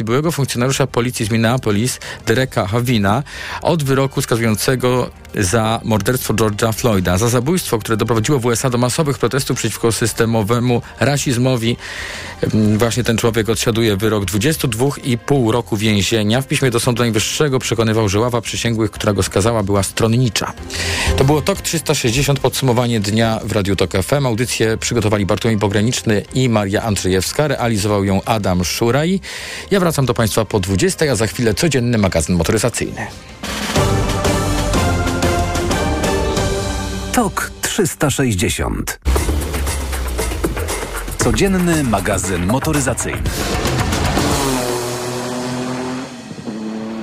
byłego 0.00 0.32
funkcjonariusza 0.32 0.86
policji 0.86 1.26
z 1.26 1.30
Minneapolis, 1.30 1.98
Dereka 2.26 2.66
Havina, 2.66 3.22
od 3.62 3.82
wyroku 3.82 4.22
skazującego 4.22 5.10
za 5.34 5.80
morderstwo 5.84 6.34
George'a 6.34 6.72
Floyda, 6.72 7.18
za 7.18 7.28
zabójstwo, 7.28 7.78
które 7.78 7.96
doprowadziło 7.96 8.38
w 8.38 8.46
USA 8.46 8.70
do 8.70 8.78
masowych 8.78 9.18
protestów 9.18 9.58
przeciwko 9.58 9.92
systemowemu 9.92 10.82
rasizmowi. 11.00 11.76
Właśnie 12.76 13.04
ten 13.04 13.16
człowiek 13.16 13.48
odsiaduje 13.48 13.96
wyrok 13.96 14.24
22,5 14.24 15.50
roku 15.50 15.76
więzienia. 15.76 16.42
W 16.42 16.46
piśmie 16.46 16.70
do 16.70 16.80
Sądu 16.80 17.02
Najwyższego 17.02 17.58
przekonywał, 17.58 18.08
że 18.08 18.20
ława 18.20 18.40
przysięgłych, 18.40 18.90
która 18.90 19.12
go 19.12 19.22
skazała, 19.22 19.62
była 19.62 19.82
stronnicza. 19.82 20.52
To 21.16 21.24
było 21.24 21.42
TOK 21.42 21.60
360, 21.60 22.40
podsumowanie 22.40 23.00
dnia 23.00 23.40
w 23.44 23.52
Radiu 23.52 23.76
TOK 23.76 23.92
FM. 23.92 24.26
Audycję 24.26 24.76
przygotowali 24.76 25.26
Bartłomiej 25.26 25.58
Pograniczny 25.58 26.22
i 26.34 26.48
Maria 26.48 26.82
Andrzejewska. 26.82 27.48
Realizował 27.48 28.04
ją 28.04 28.20
Adam 28.24 28.64
Szuraj. 28.64 29.20
Ja 29.70 29.80
wracam 29.82 30.06
do 30.06 30.14
Państwa 30.14 30.44
po 30.44 30.60
20, 30.60 31.04
a 31.12 31.14
za 31.14 31.26
chwilę 31.26 31.54
codzienny 31.54 31.98
magazyn 31.98 32.36
motoryzacyjny. 32.36 33.06
TOK 37.12 37.50
360. 37.62 39.00
Codzienny 41.18 41.84
magazyn 41.84 42.46
motoryzacyjny. 42.46 43.30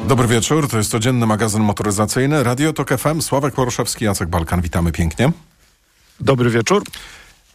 Dobry 0.07 0.27
wieczór, 0.27 0.69
to 0.69 0.77
jest 0.77 0.91
codzienny 0.91 1.25
magazyn 1.25 1.61
motoryzacyjny. 1.61 2.43
Radio 2.43 2.73
Tok 2.73 2.89
FM, 2.97 3.21
Sławek 3.21 3.53
Poruszewski, 3.53 4.05
Jacek 4.05 4.29
Balkan. 4.29 4.61
Witamy 4.61 4.91
pięknie. 4.91 5.31
Dobry 6.19 6.49
wieczór. 6.49 6.83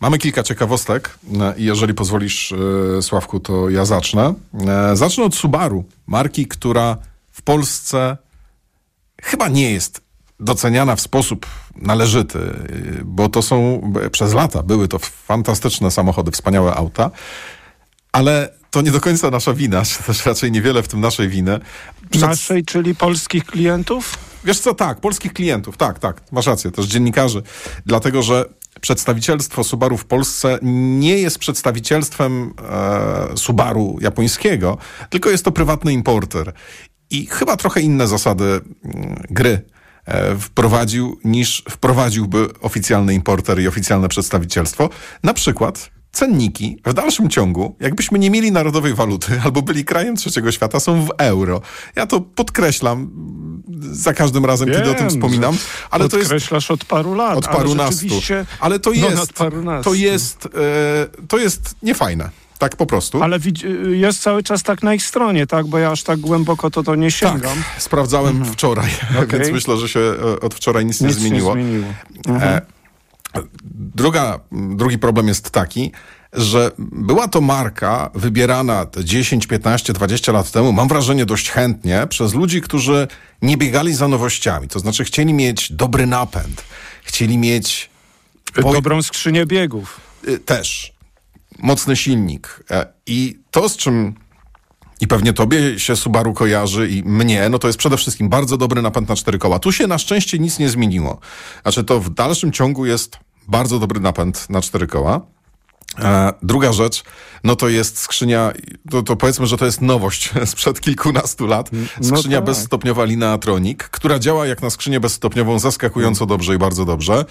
Mamy 0.04 0.18
kilka 0.18 0.42
ciekawostek 0.42 1.18
e, 1.40 1.54
i 1.56 1.64
jeżeli 1.64 1.94
pozwolisz, 1.94 2.52
e, 2.98 3.02
Sławku, 3.02 3.40
to 3.40 3.70
ja 3.70 3.84
zacznę. 3.84 4.34
E, 4.68 4.96
Zacznę 4.96 5.24
od 5.24 5.34
Subaru, 5.34 5.84
marki, 6.06 6.46
która 6.46 6.96
w 7.32 7.42
Polsce 7.42 8.16
chyba 9.22 9.48
nie 9.48 9.72
jest 9.72 10.00
doceniana 10.40 10.96
w 10.96 11.00
sposób 11.00 11.46
należyty, 11.76 12.38
bo 13.04 13.28
to 13.28 13.42
są 13.42 13.82
przez 14.12 14.34
lata 14.34 14.62
były 14.62 14.88
to 14.88 14.98
fantastyczne 14.98 15.90
samochody, 15.90 16.30
wspaniałe 16.30 16.74
auta, 16.74 17.10
ale 18.12 18.48
to 18.70 18.82
nie 18.82 18.90
do 18.90 19.00
końca 19.00 19.30
nasza 19.30 19.54
wina, 19.54 19.84
czy 19.84 20.02
też 20.06 20.26
raczej 20.26 20.52
niewiele 20.52 20.82
w 20.82 20.88
tym 20.88 21.00
naszej 21.00 21.28
winy. 21.28 21.60
Przed- 22.10 22.20
Naszej, 22.20 22.64
czyli 22.64 22.94
polskich 22.94 23.44
klientów? 23.44 24.18
Wiesz 24.44 24.58
co, 24.58 24.74
tak, 24.74 25.00
polskich 25.00 25.32
klientów, 25.32 25.76
tak, 25.76 25.98
tak, 25.98 26.20
masz 26.32 26.46
rację, 26.46 26.70
też 26.70 26.86
dziennikarzy, 26.86 27.42
dlatego 27.86 28.22
że 28.22 28.44
przedstawicielstwo 28.80 29.64
Subaru 29.64 29.96
w 29.96 30.04
Polsce 30.04 30.58
nie 30.62 31.18
jest 31.18 31.38
przedstawicielstwem 31.38 32.54
e, 32.70 33.36
Subaru 33.36 33.98
japońskiego, 34.00 34.78
tylko 35.10 35.30
jest 35.30 35.44
to 35.44 35.52
prywatny 35.52 35.92
importer. 35.92 36.52
I 37.10 37.26
chyba 37.26 37.56
trochę 37.56 37.80
inne 37.80 38.08
zasady 38.08 38.44
mm, 38.44 39.22
gry 39.30 39.62
e, 40.06 40.36
wprowadził 40.36 41.20
niż 41.24 41.64
wprowadziłby 41.70 42.48
oficjalny 42.60 43.14
importer 43.14 43.60
i 43.60 43.68
oficjalne 43.68 44.08
przedstawicielstwo. 44.08 44.90
Na 45.22 45.34
przykład 45.34 45.93
cenniki 46.14 46.78
w 46.86 46.94
dalszym 46.94 47.30
ciągu, 47.30 47.76
jakbyśmy 47.80 48.18
nie 48.18 48.30
mieli 48.30 48.52
narodowej 48.52 48.94
waluty 48.94 49.40
albo 49.44 49.62
byli 49.62 49.84
krajem 49.84 50.16
trzeciego 50.16 50.52
świata, 50.52 50.80
są 50.80 51.04
w 51.06 51.10
euro. 51.18 51.60
Ja 51.96 52.06
to 52.06 52.20
podkreślam 52.20 53.10
za 53.92 54.14
każdym 54.14 54.44
razem, 54.44 54.68
kiedy 54.68 54.82
o 54.90 54.94
tym 54.94 54.96
Wiem, 54.96 55.08
wspominam, 55.10 55.56
ale 55.90 56.08
to 56.08 56.16
jest 56.16 56.30
Podkreślasz 56.30 56.70
od 56.70 56.84
paru 56.84 57.14
lat. 57.14 57.38
od 57.38 57.46
ale 57.48 57.56
parunastu. 57.56 57.94
rzeczywiście- 58.00 58.46
Ale 58.60 58.78
to 58.78 58.90
No, 58.90 58.96
jest, 59.10 59.32
to 59.84 59.94
jest, 59.94 60.46
e, 60.46 61.26
to 61.28 61.38
jest 61.38 61.74
niefajne. 61.82 62.30
Tak 62.58 62.76
po 62.76 62.86
prostu. 62.86 63.22
Ale 63.22 63.38
widz- 63.38 63.64
jest 63.92 64.22
cały 64.22 64.42
czas 64.42 64.62
tak 64.62 64.82
na 64.82 64.94
ich 64.94 65.02
stronie, 65.06 65.46
tak? 65.46 65.66
Bo 65.66 65.78
ja 65.78 65.90
aż 65.90 66.02
tak 66.02 66.20
głęboko 66.20 66.70
to, 66.70 66.82
to 66.82 66.94
nie 66.94 67.10
tak, 67.10 67.14
sięgam. 67.32 67.58
sprawdzałem 67.78 68.44
wczoraj, 68.44 68.90
Okej. 69.24 69.40
więc 69.40 69.52
myślę, 69.52 69.76
że 69.76 69.88
się 69.88 70.00
e, 70.00 70.40
od 70.40 70.54
wczoraj 70.54 70.86
nic, 70.86 71.00
nie 71.00 71.08
Nic 71.08 71.16
zmieniło. 71.16 71.56
Nie 71.56 71.62
zmieniło. 71.64 71.88
E, 72.28 72.60
druga, 73.94 74.40
drugi 74.52 74.98
problem 74.98 75.28
jest 75.28 75.50
taki, 75.50 75.92
że 76.32 76.70
była 76.78 77.28
to 77.28 77.40
marka 77.40 78.10
wybierana 78.14 78.86
te 78.86 79.04
10, 79.04 79.46
15, 79.46 79.92
20 79.92 80.32
lat 80.32 80.50
temu, 80.50 80.72
mam 80.72 80.88
wrażenie 80.88 81.26
dość 81.26 81.50
chętnie, 81.50 82.06
przez 82.08 82.34
ludzi, 82.34 82.60
którzy 82.60 83.08
nie 83.42 83.56
biegali 83.56 83.94
za 83.94 84.08
nowościami. 84.08 84.68
To 84.68 84.78
znaczy 84.78 85.04
chcieli 85.04 85.34
mieć 85.34 85.72
dobry 85.72 86.06
napęd, 86.06 86.64
chcieli 87.02 87.38
mieć 87.38 87.90
Dobrą 88.72 89.02
skrzynię 89.02 89.46
biegów. 89.46 90.00
y, 90.28 90.38
też 90.38 90.92
mocny 91.58 91.96
silnik. 91.96 92.64
E, 92.70 92.86
I 93.06 93.38
to, 93.50 93.68
z 93.68 93.76
czym 93.76 94.14
i 95.00 95.06
pewnie 95.06 95.32
tobie 95.32 95.78
się 95.80 95.96
Subaru 95.96 96.34
kojarzy 96.34 96.88
i 96.88 97.02
mnie, 97.02 97.48
no 97.48 97.58
to 97.58 97.66
jest 97.66 97.78
przede 97.78 97.96
wszystkim 97.96 98.28
bardzo 98.28 98.56
dobry 98.56 98.82
napęd 98.82 99.08
na 99.08 99.16
cztery 99.16 99.38
koła. 99.38 99.58
Tu 99.58 99.72
się 99.72 99.86
na 99.86 99.98
szczęście 99.98 100.38
nic 100.38 100.58
nie 100.58 100.68
zmieniło. 100.68 101.20
Znaczy 101.62 101.84
to 101.84 102.00
w 102.00 102.10
dalszym 102.10 102.52
ciągu 102.52 102.86
jest 102.86 103.18
bardzo 103.48 103.78
dobry 103.78 104.00
napęd 104.00 104.50
na 104.50 104.60
cztery 104.60 104.86
koła. 104.86 105.20
E, 105.98 106.32
druga 106.42 106.72
rzecz, 106.72 107.04
no 107.44 107.56
to 107.56 107.68
jest 107.68 107.98
skrzynia, 107.98 108.52
to, 108.90 109.02
to 109.02 109.16
powiedzmy, 109.16 109.46
że 109.46 109.56
to 109.56 109.64
jest 109.64 109.80
nowość 109.80 110.30
sprzed 110.44 110.80
kilkunastu 110.80 111.46
lat. 111.46 111.70
Skrzynia 112.02 112.38
tak. 112.38 112.44
bezstopniowa 112.44 113.04
która 113.90 114.18
działa 114.18 114.46
jak 114.46 114.62
na 114.62 114.70
skrzynię 114.70 115.00
bezstopniową 115.00 115.58
zaskakująco 115.58 116.26
dobrze 116.26 116.54
i 116.54 116.58
bardzo 116.58 116.84
dobrze. 116.84 117.24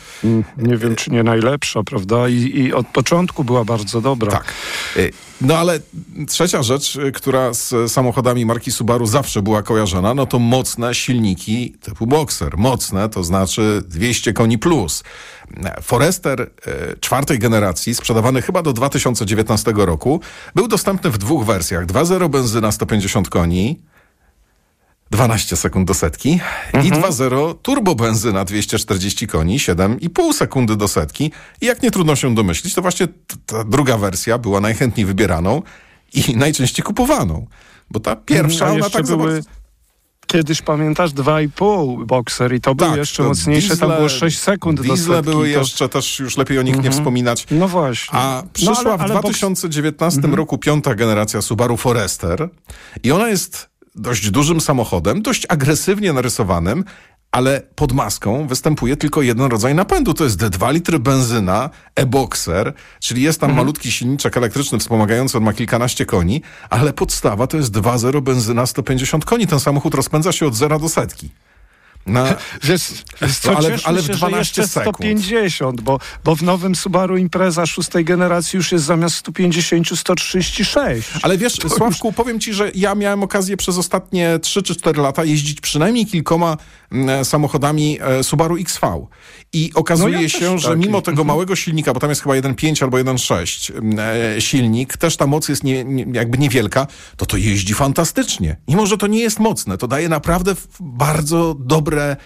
Nie 0.58 0.78
wiem, 0.78 0.96
czy 0.96 1.12
nie 1.12 1.24
najlepsza, 1.24 1.84
prawda? 1.84 2.30
I, 2.30 2.60
I 2.60 2.74
od 2.74 2.88
początku 2.88 3.44
była 3.44 3.66
bardzo 3.66 4.02
dobra. 4.02 4.32
Tak. 4.32 4.54
Y, 4.98 5.12
No 5.42 5.58
ale 5.58 5.80
trzecia 6.28 6.64
rzecz, 6.64 6.96
y, 6.96 7.12
która 7.12 7.54
z 7.54 7.92
samochodami 7.92 8.46
marki 8.46 8.72
Subaru 8.72 9.06
zawsze 9.06 9.42
była 9.42 9.64
kojarzona, 9.64 10.14
no 10.14 10.26
to 10.26 10.40
mocne 10.40 10.96
silniki 10.96 11.74
typu 11.82 12.08
Boxer. 12.08 12.58
Mocne, 12.58 13.10
to 13.10 13.24
znaczy 13.24 13.84
200 13.88 14.34
koni 14.34 14.58
plus. 14.58 15.04
Forester 15.82 16.42
y, 16.42 17.00
czwartej 17.00 17.40
generacji, 17.40 17.96
sprzedawany 17.96 18.42
chyba 18.42 18.62
do 18.62 18.74
2019 18.74 19.74
roku, 19.76 20.03
był 20.56 20.68
dostępny 20.68 21.10
w 21.10 21.18
dwóch 21.18 21.46
wersjach. 21.46 21.86
2.0 21.86 22.30
benzyna 22.30 22.72
150 22.72 23.30
koni, 23.30 23.80
12 25.12 25.56
sekund 25.56 25.88
do 25.88 25.94
setki 25.94 26.40
i 26.74 26.92
2.0 26.92 27.56
turbo 27.62 27.96
benzyna 27.96 28.46
240 28.46 29.28
koni, 29.28 29.58
7,5 29.58 30.34
sekundy 30.34 30.76
do 30.76 30.88
setki. 30.88 31.32
I 31.62 31.66
jak 31.66 31.84
nie 31.84 31.92
trudno 31.92 32.16
się 32.16 32.36
domyślić, 32.36 32.74
to 32.74 32.82
właśnie 32.82 33.08
ta 33.46 33.64
druga 33.64 33.98
wersja 33.98 34.38
była 34.38 34.62
najchętniej 34.62 35.06
wybieraną 35.06 35.62
i 36.14 36.38
najczęściej 36.38 36.84
kupowaną. 36.84 37.48
Bo 37.92 38.00
ta 38.00 38.16
pierwsza, 38.16 38.66
A 38.66 38.72
ona 38.72 38.90
tak 38.90 39.06
były 39.06 39.44
kiedyś, 40.34 40.62
pamiętasz, 40.62 41.12
2,5 41.12 42.06
bokser 42.06 42.54
i 42.56 42.62
to 42.62 42.76
był 42.76 42.88
Tak, 42.88 42.98
jeszcze 42.98 43.24
to 43.24 43.30
mocniejsze, 43.30 43.78
tam 43.78 43.90
diesle- 43.90 43.98
było 43.98 44.10
6 44.10 44.40
sekund 44.40 44.82
Diesle 44.82 45.22
były 45.22 45.36
to... 45.54 45.60
jeszcze, 45.60 45.90
też 45.90 46.20
już 46.20 46.38
lepiej 46.38 46.60
o 46.60 46.62
nich 46.62 46.84
nie 46.84 46.92
wspominać. 46.92 47.46
No 47.52 47.68
właśnie. 47.68 48.20
A 48.20 48.42
No, 48.44 48.50
przyszła 48.54 48.76
ale- 48.78 48.98
w 48.98 49.02
ale 49.02 49.14
boks- 49.14 49.20
2019 49.22 50.18
Mhm. 50.18 50.34
roku 50.36 50.58
piąta 50.58 50.96
generacja 50.96 51.42
Subaru 51.42 51.78
Forester 51.78 52.50
i 53.04 53.12
ona 53.12 53.30
jest 53.30 53.70
dość 53.96 54.30
dużym 54.32 54.62
samochodem, 54.62 55.22
dość 55.22 55.46
agresywnie 55.50 56.14
narysowanym, 56.14 56.84
ale 57.34 57.62
pod 57.76 57.92
maską 57.94 58.48
występuje 58.48 58.98
tylko 58.98 59.22
jeden 59.22 59.46
rodzaj 59.52 59.76
napędu. 59.76 60.14
To 60.14 60.24
jest 60.24 60.38
2 60.38 60.72
litry 60.72 61.00
benzyna, 61.00 61.70
e-boxer, 61.96 62.74
czyli 63.00 63.22
jest 63.22 63.40
tam 63.40 63.50
Mhm. 63.50 63.66
malutki 63.66 63.92
silniczek 63.92 64.38
elektryczny 64.38 64.80
wspomagający, 64.80 65.38
on 65.38 65.44
ma 65.44 65.54
kilkanaście 65.54 66.06
koni, 66.06 66.42
ale 66.70 66.94
podstawa 66.94 67.48
to 67.48 67.58
jest 67.58 67.72
2.0 67.72 68.22
benzyna 68.22 68.66
150 68.66 69.26
koni. 69.26 69.48
Ten 69.48 69.60
samochód 69.60 69.94
rozpędza 69.96 70.32
się 70.32 70.48
od 70.48 70.56
zera 70.56 70.80
do 70.80 70.90
setki. 70.90 71.30
Na, 72.06 72.36
Wiesz, 72.64 72.82
wiesz 73.22 73.38
co, 73.40 73.58
ale- 73.58 73.78
ale, 73.84 74.02
w 74.02 74.06
się, 74.06 74.14
12 74.14 74.62
że 74.62 74.68
sekund. 74.68 74.96
150, 74.96 75.82
bo, 75.82 76.00
bo 76.24 76.36
w 76.36 76.44
nowym 76.44 76.76
Subaru 76.76 77.18
Impreza 77.18 77.66
szóstej 77.66 78.06
generacji 78.06 78.58
już 78.58 78.72
jest 78.72 78.86
zamiast 78.86 79.16
150 79.16 80.00
136. 80.00 80.76
Ale 81.22 81.38
wiesz, 81.38 81.54
Sławku, 81.68 82.14
powiem 82.14 82.40
ci, 82.40 82.54
że 82.54 82.72
ja 82.76 82.96
miałem 82.96 83.24
okazję 83.24 83.58
przez 83.58 83.78
ostatnie 83.78 84.40
3 84.42 84.64
czy 84.64 84.76
4 84.76 85.02
lata 85.02 85.24
jeździć 85.24 85.62
przynajmniej 85.62 86.06
kilkoma 86.06 86.58
mm, 86.92 87.26
samochodami 87.26 87.98
e, 88.02 88.24
Subaru 88.24 88.56
XV. 88.58 88.82
I 89.54 89.72
okazuje 89.76 90.16
No 90.16 90.22
ja 90.22 90.30
się, 90.30 90.60
że 90.60 90.70
taki. 90.70 90.80
mimo 90.80 91.02
tego 91.02 91.24
małego 91.24 91.56
silnika, 91.56 91.94
bo 91.94 92.00
tam 92.00 92.10
jest 92.10 92.22
chyba 92.22 92.36
1.5 92.36 92.84
albo 92.84 92.98
1.6 92.98 93.78
mm, 93.78 94.00
e, 94.38 94.42
silnik, 94.42 94.98
też 94.98 95.18
ta 95.18 95.28
moc 95.28 95.50
jest 95.50 95.64
nie, 95.64 95.84
nie, 95.84 96.06
jakby 96.14 96.38
niewielka, 96.38 96.88
to 97.18 97.26
to 97.26 97.38
jeździ 97.38 97.74
fantastycznie. 97.74 98.58
Mimo, 98.68 98.86
że 98.86 98.98
to 98.98 99.08
nie 99.08 99.20
jest 99.20 99.40
mocne, 99.40 99.78
to 99.78 99.88
daje 99.88 100.10
naprawdę 100.10 100.56
bardzo 100.80 101.56
dobre 101.60 101.93
w- 101.96 102.18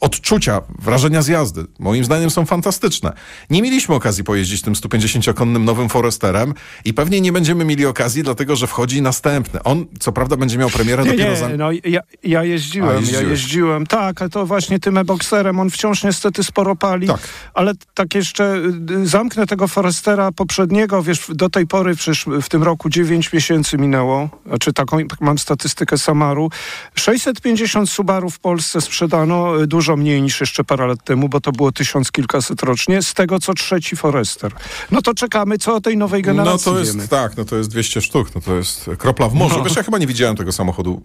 odczucia, 0.00 0.62
wrażenia 0.78 1.22
z 1.22 1.28
jazdy, 1.28 1.66
moim 1.78 2.04
zdaniem 2.04 2.30
są 2.30 2.46
fantastyczne. 2.46 3.12
Nie 3.50 3.62
mieliśmy 3.62 3.94
okazji 3.94 4.24
pojeździć 4.24 4.62
tym 4.62 4.74
150-konnym 4.74 5.64
nowym 5.64 5.88
Foresterem 5.88 6.54
i 6.84 6.94
pewnie 6.94 7.20
nie 7.20 7.32
będziemy 7.32 7.64
mieli 7.64 7.86
okazji, 7.86 8.22
dlatego 8.22 8.56
że 8.56 8.66
wchodzi 8.66 9.02
następny. 9.02 9.62
On, 9.62 9.86
co 10.00 10.12
prawda, 10.12 10.36
będzie 10.36 10.58
miał 10.58 10.70
premierę 10.70 11.04
Nie, 11.04 11.10
dopiero 11.10 11.30
nie, 11.30 11.36
za... 11.36 11.48
no 11.48 11.70
ja, 11.84 12.00
ja 12.22 12.44
jeździłem, 12.44 13.04
A, 13.08 13.12
ja 13.12 13.22
jeździłem, 13.22 13.86
tak, 13.86 14.22
a 14.22 14.28
to 14.28 14.46
właśnie 14.46 14.80
tym 14.80 14.98
e-boxerem, 14.98 15.60
on 15.60 15.70
wciąż 15.70 16.04
niestety 16.04 16.44
sporo 16.44 16.76
pali, 16.76 17.06
Tak. 17.06 17.20
ale 17.54 17.72
tak 17.94 18.14
jeszcze 18.14 18.56
y, 18.90 19.06
zamknę 19.06 19.46
tego 19.46 19.68
Forestera 19.68 20.32
poprzedniego, 20.32 21.02
wiesz, 21.02 21.26
do 21.28 21.50
tej 21.50 21.66
pory 21.66 21.94
przecież 21.94 22.26
w 22.42 22.48
tym 22.48 22.62
roku 22.62 22.88
9 22.88 23.32
miesięcy 23.32 23.78
minęło, 23.78 24.28
znaczy 24.46 24.72
taką, 24.72 25.06
tak 25.06 25.20
mam 25.20 25.38
statystykę 25.38 25.98
Samaru, 25.98 26.50
650 26.94 27.90
Subaru 27.90 28.30
w 28.30 28.38
Polsce 28.38 28.80
sprzedano, 28.96 29.62
y, 29.62 29.66
dużo 29.66 29.96
mniej 29.96 30.22
niż 30.22 30.40
jeszcze 30.40 30.64
parę 30.64 30.86
lat 30.86 31.04
temu, 31.04 31.28
bo 31.28 31.40
to 31.40 31.52
było 31.52 31.72
tysiąc 31.72 32.12
kilkaset 32.12 32.62
rocznie, 32.62 33.02
z 33.02 33.14
tego 33.14 33.40
co 33.40 33.54
trzeci 33.54 33.96
Forester. 33.96 34.52
No 34.90 35.02
to 35.02 35.14
czekamy, 35.14 35.58
co 35.58 35.74
o 35.74 35.80
tej 35.80 35.96
nowej 35.96 36.22
No 36.22 36.26
generacji 36.26 36.72
to 36.72 36.78
jest, 36.78 36.96
wiemy. 36.96 37.08
tak, 37.08 37.36
no 37.36 37.44
to 37.44 37.56
jest 37.56 37.70
200 37.70 38.00
sztuk, 38.00 38.34
no 38.34 38.40
to 38.40 38.56
jest 38.56 38.90
kropla 38.98 39.28
w 39.28 39.34
morzu. 39.34 39.58
No. 39.58 39.64
Wiesz, 39.64 39.76
ja 39.76 39.82
chyba 39.82 39.98
nie 39.98 40.06
widziałem 40.06 40.36
tego 40.36 40.52
samochodu, 40.52 41.02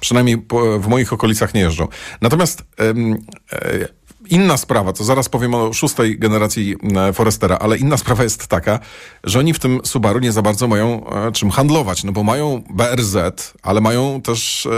przynajmniej 0.00 0.38
po, 0.38 0.80
w 0.80 0.88
moich 0.88 1.12
okolicach 1.12 1.54
nie 1.54 1.60
jeżdżą. 1.60 1.88
Natomiast 2.20 2.64
em, 2.76 3.16
e, 3.52 3.88
inna 4.28 4.56
sprawa, 4.56 4.92
to 4.92 5.04
zaraz 5.04 5.28
powiem 5.28 5.54
o 5.54 5.72
szóstej 5.72 6.18
generacji 6.18 6.76
e, 6.96 7.12
Forestera, 7.12 7.56
ale 7.56 7.76
inna 7.78 7.96
sprawa 7.96 8.22
jest 8.22 8.46
taka, 8.46 8.78
że 9.24 9.38
oni 9.38 9.54
w 9.54 9.58
tym 9.58 9.80
Subaru 9.84 10.18
nie 10.18 10.32
za 10.32 10.42
bardzo 10.42 10.68
mają 10.68 11.06
e, 11.10 11.32
czym 11.32 11.50
handlować, 11.50 12.04
no 12.04 12.12
bo 12.12 12.22
mają 12.22 12.62
BRZ, 12.70 13.16
ale 13.62 13.80
mają 13.80 14.20
też... 14.22 14.68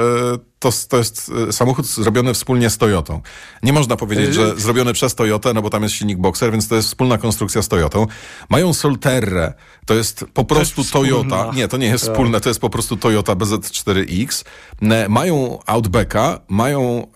E, 0.59 0.61
to, 0.61 0.71
to 0.89 0.97
jest 0.99 1.31
e, 1.49 1.53
samochód 1.53 1.87
zrobiony 1.87 2.35
wspólnie 2.35 2.71
z 2.71 2.79
Toyotą. 2.79 3.21
Nie 3.63 3.73
można 3.73 3.97
powiedzieć, 3.97 4.35
że 4.35 4.57
zrobiony 4.57 4.93
przez 4.93 5.15
Toyotę, 5.15 5.55
no 5.55 5.63
bo 5.63 5.71
tam 5.71 5.83
jest 5.83 5.95
silnik 5.95 6.19
Boxer, 6.19 6.53
więc 6.53 6.69
to 6.69 6.75
jest 6.75 6.89
wspólna 6.89 7.19
konstrukcja 7.19 7.63
z 7.63 7.69
Toyotą. 7.69 8.07
Mają 8.49 8.75
Solterre, 8.75 9.55
to 9.87 9.95
jest 9.95 10.25
po 10.35 10.45
prostu 10.45 10.85
wspólna. 10.85 11.09
Toyota. 11.09 11.51
Nie, 11.55 11.69
to 11.69 11.77
nie 11.77 11.87
jest 11.87 12.05
wspólne, 12.05 12.41
to 12.41 12.51
jest 12.51 12.61
po 12.61 12.71
prostu 12.71 12.97
Toyota 12.97 13.35
BZ4X. 13.35 14.45
Ne, 14.81 15.09
Mają 15.09 15.59
Outbacka, 15.67 16.41
mają 16.49 17.07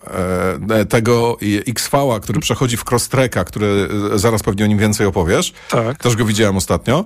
e, 0.69 0.85
tego 0.85 1.37
XV, 1.67 2.19
który 2.21 2.39
przechodzi 2.39 2.77
w 2.77 2.83
Crosstreka, 2.91 3.43
który 3.43 3.89
e, 4.13 4.19
zaraz 4.19 4.43
pewnie 4.43 4.63
o 4.63 4.67
nim 4.67 4.77
więcej 4.77 5.07
opowiesz. 5.07 5.53
Tak. 5.69 5.97
Też 5.97 6.15
go 6.15 6.25
widziałem 6.25 6.57
ostatnio. 6.57 7.05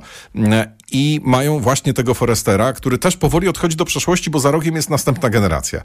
I 0.92 1.22
mają 1.24 1.60
właśnie 1.60 1.94
tego 1.94 2.14
Forestera, 2.14 2.74
który 2.74 2.98
też 2.98 3.18
powoli 3.18 3.48
odchodzi 3.48 3.76
do 3.76 3.86
przeszłości, 3.86 4.30
bo 4.30 4.40
za 4.40 4.52
rogiem 4.52 4.76
jest 4.76 4.90
następna 4.90 5.30
generacja. 5.30 5.82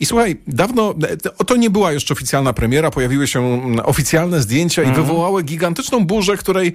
I 0.00 0.06
słuchaj, 0.06 0.36
dawno, 0.46 0.94
e, 1.08 1.16
to- 1.16 1.56
nie 1.56 1.70
była 1.70 1.92
jeszcze 1.92 2.14
oficjalna 2.14 2.52
premiera, 2.52 2.90
pojawiły 2.90 3.26
się 3.26 3.40
mm, 3.40 3.80
oficjalne 3.84 4.42
zdjęcia 4.42 4.82
i 4.82 4.92
wywołały 4.92 5.42
gigantyczną 5.42 6.04
burzę, 6.06 6.36
której 6.36 6.72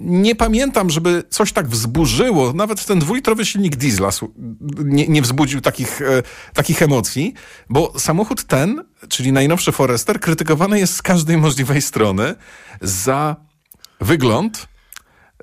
nie 0.00 0.34
pamiętam, 0.34 0.90
żeby 0.90 1.22
coś 1.30 1.52
tak 1.52 1.68
wzburzyło. 1.68 2.52
Nawet 2.52 2.86
ten 2.86 2.98
dwulitrowy 2.98 3.46
silnik 3.46 3.76
diesla 3.76 4.10
nie, 4.84 5.08
nie 5.08 5.22
wzbudził 5.22 5.60
takich, 5.60 6.02
e, 6.02 6.22
takich 6.54 6.82
emocji, 6.82 7.34
bo 7.70 7.92
samochód 7.98 8.44
ten, 8.44 8.84
czyli 9.08 9.32
najnowszy 9.32 9.72
Forester, 9.72 10.20
krytykowany 10.20 10.78
jest 10.78 10.94
z 10.94 11.02
każdej 11.02 11.36
możliwej 11.36 11.82
strony 11.82 12.34
za 12.80 13.36
wygląd, 14.00 14.68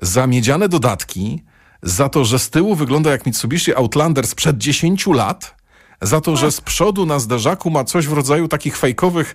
za 0.02 0.26
miedziane 0.26 0.68
dodatki, 0.68 1.44
za 1.82 2.08
to, 2.08 2.24
że 2.24 2.38
z 2.38 2.50
tyłu 2.50 2.74
wygląda 2.74 3.10
jak 3.10 3.26
Mitsubishi 3.26 3.74
Outlander 3.74 4.26
sprzed 4.26 4.58
10 4.58 5.06
lat, 5.06 5.56
za 6.02 6.20
to, 6.20 6.36
że 6.36 6.52
z 6.52 6.60
przodu 6.60 7.06
na 7.06 7.18
zderzaku 7.18 7.70
ma 7.70 7.84
coś 7.84 8.06
w 8.06 8.12
rodzaju 8.12 8.48
takich 8.48 8.76
fejkowych, 8.76 9.34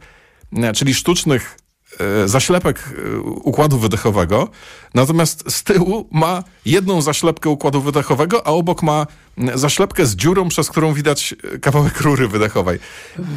e, 0.54 0.74
czyli 0.74 0.94
sztucznych 0.94 1.58
e, 2.00 2.28
zaślepek 2.28 2.90
e, 3.16 3.20
układu 3.20 3.78
wydechowego, 3.78 4.50
natomiast 4.94 5.52
z 5.52 5.64
tyłu 5.64 6.08
ma 6.12 6.44
jedną 6.66 7.02
zaślepkę 7.02 7.50
układu 7.50 7.82
wydechowego, 7.82 8.48
a 8.48 8.50
obok 8.50 8.84
ma 8.84 9.08
zaślepkę 9.56 10.06
z 10.06 10.16
dziurą, 10.16 10.50
przez 10.50 10.70
którą 10.70 10.94
widać 10.94 11.36
kawałek 11.62 12.02
rury 12.02 12.28
wydechowej. 12.28 12.80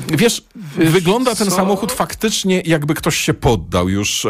Wiesz, 0.08 0.44
wygląda 0.76 1.34
ten 1.34 1.50
co? 1.50 1.56
samochód 1.56 1.92
faktycznie 1.92 2.60
jakby 2.60 2.94
ktoś 2.94 3.16
się 3.16 3.34
poddał 3.34 3.88
już 3.88 4.26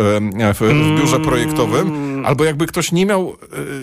w, 0.54 0.58
w 0.58 0.98
biurze 0.98 1.20
projektowym, 1.20 2.13
albo 2.24 2.44
jakby 2.44 2.66
ktoś 2.66 2.92
nie 2.92 3.06
miał 3.06 3.36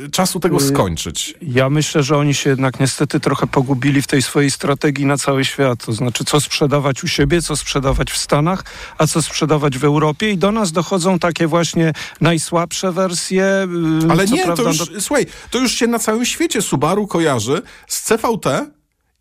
e, 0.05 0.09
czasu 0.09 0.39
tego 0.39 0.55
skończyć. 0.59 1.35
Ja 1.41 1.69
myślę, 1.69 2.03
że 2.03 2.17
oni 2.17 2.33
się 2.33 2.49
jednak 2.49 2.79
niestety 2.79 3.19
trochę 3.19 3.47
pogubili 3.47 4.01
w 4.01 4.07
tej 4.07 4.21
swojej 4.21 4.51
strategii 4.51 5.05
na 5.05 5.17
cały 5.17 5.45
świat. 5.45 5.85
To 5.85 5.93
znaczy, 5.93 6.25
co 6.25 6.41
sprzedawać 6.41 7.03
u 7.03 7.07
siebie, 7.07 7.41
co 7.41 7.55
sprzedawać 7.55 8.11
w 8.11 8.17
Stanach, 8.17 8.63
a 8.97 9.07
co 9.07 9.21
sprzedawać 9.21 9.77
w 9.77 9.83
Europie. 9.83 10.31
I 10.31 10.38
do 10.38 10.51
nas 10.51 10.71
dochodzą 10.71 11.19
takie 11.19 11.47
właśnie 11.47 11.93
najsłabsze 12.21 12.91
wersje. 12.91 13.67
yy, 14.03 14.11
Ale 14.11 14.25
nie, 14.27 14.38
to 14.39 14.45
prawda 14.45 14.63
już, 14.63 14.77
do- 14.89 15.01
słuchaj, 15.01 15.25
to 15.51 15.59
już 15.59 15.71
się 15.73 15.88
na 15.88 15.99
całym 15.99 16.25
świecie 16.25 16.61
Subaru 16.61 17.07
kojarzy 17.07 17.61
z 17.88 18.01
CVT 18.01 18.45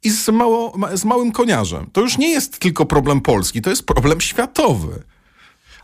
i 0.02 0.10
z, 0.10 0.28
mało, 0.28 0.72
ma- 0.76 0.96
z 0.96 1.04
małym 1.04 1.32
koniarzem. 1.32 1.86
To 1.92 2.00
już 2.00 2.18
nie 2.18 2.28
jest 2.30 2.58
tylko 2.58 2.86
problem 2.86 3.20
polski, 3.20 3.62
to 3.62 3.70
jest 3.70 3.86
problem 3.86 4.20
światowy. 4.20 5.02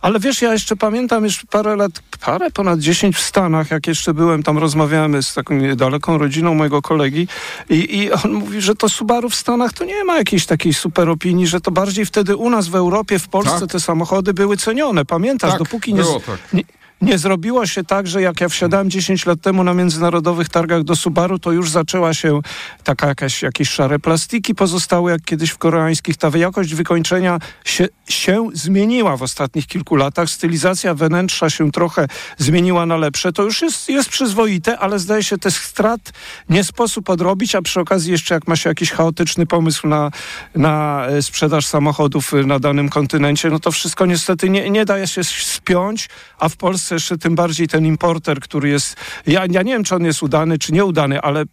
Ale 0.07 0.21
wiesz, 0.21 0.43
ja 0.43 0.53
jeszcze 0.53 0.77
pamiętam 0.77 1.25
już 1.25 1.45
parę 1.51 1.77
lat, 1.77 1.93
parę, 2.21 2.51
ponad 2.51 2.81
10 2.81 3.17
w 3.17 3.21
Stanach, 3.21 3.71
jak 3.71 3.87
jeszcze 3.87 4.15
byłem, 4.15 4.43
tam 4.43 4.59
rozmawiałem 4.59 5.23
z 5.23 5.35
taką 5.35 5.77
daleką 5.77 6.19
rodziną 6.19 6.55
mojego 6.55 6.83
kolegi 6.83 7.29
i, 7.71 7.99
i 7.99 8.13
on 8.13 8.33
mówi, 8.33 8.61
że 8.61 8.75
to 8.75 8.89
Subaru 8.89 9.31
w 9.31 9.35
Stanach 9.35 9.73
to 9.73 9.85
nie 9.85 10.05
ma 10.05 10.19
jakiejś 10.19 10.47
takiej 10.47 10.75
super 10.75 11.11
opinii, 11.11 11.47
że 11.47 11.61
to 11.61 11.71
bardziej 11.71 12.07
wtedy 12.07 12.37
u 12.37 12.51
nas 12.51 12.69
w 12.69 12.75
Europie, 12.75 13.19
w 13.19 13.29
Polsce 13.29 13.61
Tak. 13.61 13.71
te 13.71 13.81
samochody 13.81 14.35
były 14.35 14.57
cenione. 14.57 15.05
Pamiętasz, 15.05 15.51
Tak, 15.51 15.59
dopóki 15.59 15.95
nie, 15.95 16.03
było 16.03 16.21
tak. 16.21 16.39
nie, 16.53 16.63
nie 17.01 17.19
zrobiło 17.19 17.67
się 17.67 17.85
tak, 17.85 18.07
że 18.07 18.23
jak 18.23 18.41
ja 18.41 18.49
wsiadałem 18.49 18.91
10 18.91 19.27
lat 19.27 19.41
temu 19.41 19.65
na 19.65 19.75
międzynarodowych 19.75 20.49
targach 20.49 20.83
do 20.83 20.97
Subaru, 20.97 21.39
to 21.39 21.53
już 21.53 21.71
zaczęła 21.71 22.15
się 22.15 22.41
taka 22.85 23.07
jakaś, 23.07 23.43
jakieś 23.43 23.69
szare 23.69 23.99
plastiki 23.99 24.55
pozostały, 24.55 25.11
jak 25.11 25.23
kiedyś 25.23 25.51
w 25.51 25.59
koreańskich. 25.59 26.17
Ta 26.17 26.31
jakość 26.35 26.75
wykończenia 26.75 27.39
się, 27.65 27.89
się 28.09 28.49
zmieniła 28.53 29.17
w 29.17 29.23
ostatnich 29.23 29.67
kilku 29.67 29.97
latach. 29.97 30.31
Stylizacja 30.31 30.95
wnętrza 30.95 31.51
się 31.51 31.73
trochę 31.73 32.07
zmieniła 32.39 32.87
na 32.87 32.97
lepsze. 32.97 33.33
To 33.33 33.43
już 33.43 33.63
jest, 33.63 33.89
jest 33.89 34.09
przyzwoite, 34.09 34.79
ale 34.79 34.99
zdaje 34.99 35.25
się, 35.25 35.39
tych 35.39 35.55
strat 35.55 36.13
nie 36.49 36.65
sposób 36.65 37.11
odrobić, 37.11 37.55
a 37.55 37.63
przy 37.63 37.81
okazji 37.81 38.13
jeszcze 38.13 38.35
jak 38.35 38.49
ma 38.49 38.57
się 38.57 38.69
jakiś 38.69 38.91
chaotyczny 38.91 39.47
pomysł 39.47 39.89
na, 39.89 40.11
na 40.55 41.07
e, 41.07 41.23
sprzedaż 41.23 41.67
samochodów 41.67 42.35
e, 42.35 42.37
na 42.37 42.59
danym 42.59 42.89
kontynencie, 42.89 43.51
no 43.51 43.59
to 43.59 43.71
wszystko 43.71 44.07
niestety 44.07 44.51
nie, 44.51 44.71
nie 44.71 44.85
daje 44.85 45.07
się 45.07 45.25
spiąć, 45.25 46.09
a 46.39 46.49
w 46.49 46.57
Polsce 46.57 46.86
jeszcze 46.95 47.19
tym 47.19 47.35
bardziej 47.35 47.69
ten 47.69 47.87
importer, 47.87 48.41
który 48.41 48.69
jest, 48.69 48.97
ja, 49.27 49.45
ja 49.51 49.63
nie 49.63 49.73
wiem, 49.73 49.85
czy 49.85 49.95
on 49.95 50.05
jest 50.05 50.23
udany, 50.23 50.59
czy 50.59 50.73
nieudany, 50.73 51.21
ale 51.21 51.43
y, 51.43 51.47